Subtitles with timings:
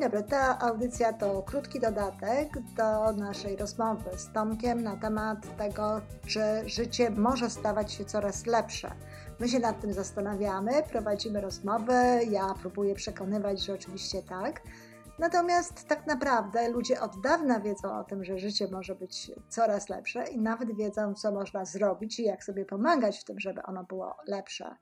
[0.00, 6.00] Dzień dobry, ta audycja to krótki dodatek do naszej rozmowy z Tomkiem na temat tego,
[6.26, 8.90] czy życie może stawać się coraz lepsze.
[9.40, 11.94] My się nad tym zastanawiamy, prowadzimy rozmowy,
[12.30, 14.62] ja próbuję przekonywać, że oczywiście tak.
[15.18, 20.24] Natomiast tak naprawdę ludzie od dawna wiedzą o tym, że życie może być coraz lepsze
[20.24, 24.16] i nawet wiedzą, co można zrobić i jak sobie pomagać w tym, żeby ono było
[24.26, 24.76] lepsze.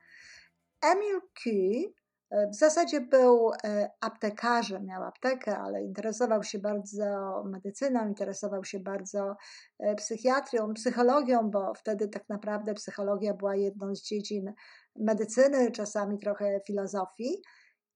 [0.83, 1.99] Emil Key
[2.31, 9.37] w zasadzie był e, aptekarzem, miał aptekę, ale interesował się bardzo medycyną, interesował się bardzo
[9.79, 14.53] e, psychiatrią, psychologią, bo wtedy tak naprawdę psychologia była jedną z dziedzin
[14.97, 17.43] medycyny, czasami trochę filozofii.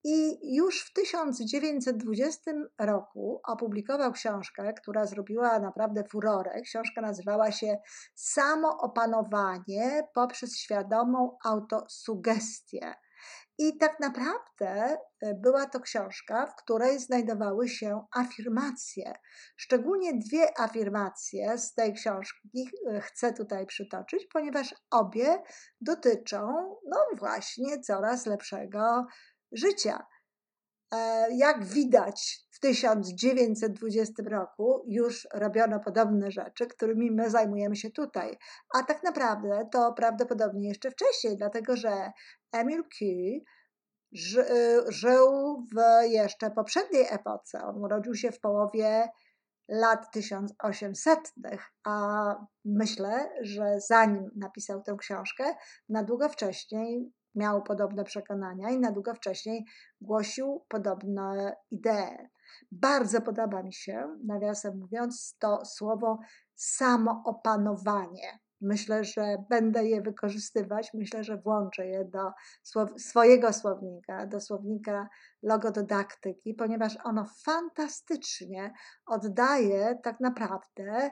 [0.05, 6.61] I już w 1920 roku opublikował książkę, która zrobiła naprawdę furorę.
[6.61, 7.79] Książka nazywała się
[8.15, 12.95] Samoopanowanie poprzez świadomą autosugestię.
[13.59, 19.12] I tak naprawdę e, była to książka, w której znajdowały się afirmacje.
[19.56, 25.42] Szczególnie dwie afirmacje z tej książki e, chcę tutaj przytoczyć, ponieważ obie
[25.81, 26.47] dotyczą,
[26.89, 29.06] no właśnie, coraz lepszego
[29.53, 30.07] życia.
[30.93, 38.39] E, jak widać, w 1920 roku już robiono podobne rzeczy, którymi my zajmujemy się tutaj.
[38.75, 42.13] A tak naprawdę to prawdopodobnie jeszcze wcześniej, dlatego że
[42.53, 43.45] Emil Key
[44.89, 47.63] żył w jeszcze poprzedniej epoce.
[47.63, 49.09] On urodził się w połowie
[49.69, 51.19] lat 1800,
[51.85, 55.55] a myślę, że zanim napisał tę książkę,
[55.89, 59.65] na długo wcześniej miał podobne przekonania i na długo wcześniej
[60.01, 62.29] głosił podobne idee.
[62.73, 66.19] Bardzo podoba mi się, nawiasem mówiąc, to słowo
[66.55, 68.39] samoopanowanie.
[68.61, 72.31] Myślę, że będę je wykorzystywać, myślę, że włączę je do
[72.98, 75.09] swojego słownika, do słownika
[75.42, 78.73] logodydaktyki, ponieważ ono fantastycznie
[79.07, 81.11] oddaje tak naprawdę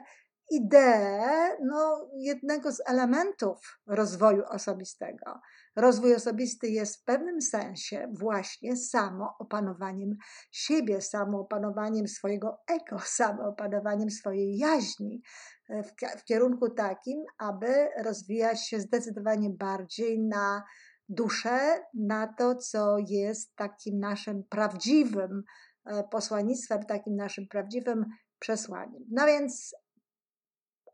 [0.51, 5.39] ideę no, jednego z elementów rozwoju osobistego.
[5.75, 10.15] Rozwój osobisty jest w pewnym sensie właśnie samoopanowaniem
[10.51, 15.21] siebie, samoopanowaniem swojego ego, samoopanowaniem swojej jaźni
[15.69, 20.63] e, w, w kierunku takim, aby rozwijać się zdecydowanie bardziej na
[21.09, 25.43] duszę, na to, co jest takim naszym prawdziwym
[25.85, 28.05] e, posłannictwem, takim naszym prawdziwym
[28.39, 29.03] przesłaniem.
[29.11, 29.75] No więc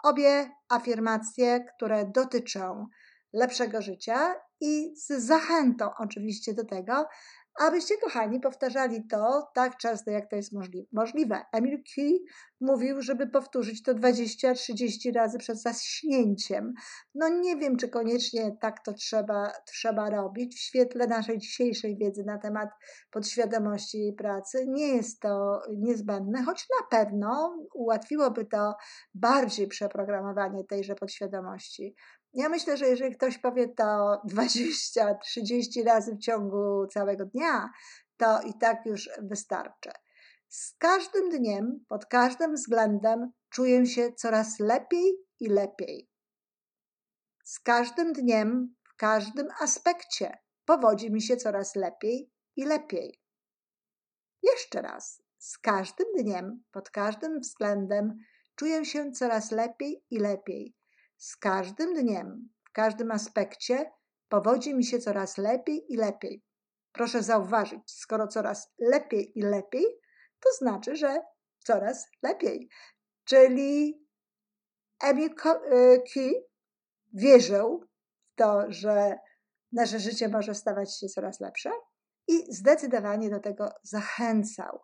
[0.03, 2.87] obie afirmacje, które dotyczą
[3.33, 7.05] lepszego życia i z zachętą oczywiście do tego,
[7.59, 10.51] abyście, kochani, powtarzali to tak często, jak to jest
[10.91, 11.45] możliwe.
[11.53, 12.19] Emil Key
[12.61, 16.73] mówił, żeby powtórzyć to 20-30 razy przed zaśnięciem.
[17.15, 20.55] No nie wiem, czy koniecznie tak to trzeba, trzeba robić.
[20.55, 22.69] W świetle naszej dzisiejszej wiedzy na temat
[23.11, 28.75] podświadomości i pracy nie jest to niezbędne, choć na pewno ułatwiłoby to
[29.13, 31.95] bardziej przeprogramowanie tejże podświadomości.
[32.37, 37.69] Ja myślę, że jeżeli ktoś powie to 20-30 razy w ciągu całego dnia,
[38.17, 39.91] to i tak już wystarczy.
[40.47, 46.09] Z każdym dniem, pod każdym względem czuję się coraz lepiej i lepiej.
[47.43, 53.21] Z każdym dniem, w każdym aspekcie powodzi mi się coraz lepiej i lepiej.
[54.43, 58.17] Jeszcze raz, z każdym dniem, pod każdym względem
[58.55, 60.75] czuję się coraz lepiej i lepiej.
[61.17, 63.91] Z każdym dniem, w każdym aspekcie
[64.29, 66.43] powodzi mi się coraz lepiej i lepiej.
[66.91, 69.85] Proszę zauważyć, skoro coraz lepiej i lepiej,
[70.39, 71.21] to znaczy, że
[71.59, 72.69] coraz lepiej.
[73.25, 74.01] Czyli
[75.03, 75.35] Emil
[76.13, 76.33] Key
[77.13, 77.85] wierzył
[78.31, 79.15] w to, że
[79.71, 81.71] nasze życie może stawać się coraz lepsze
[82.27, 84.79] i zdecydowanie do tego zachęcał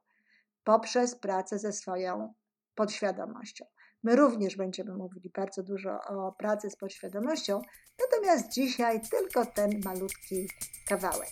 [0.64, 2.34] poprzez pracę ze swoją
[2.76, 3.66] podświadomością.
[4.04, 7.62] My również będziemy mówili bardzo dużo o pracy z podświadomością,
[8.00, 10.48] natomiast dzisiaj tylko ten malutki
[10.88, 11.30] kawałek.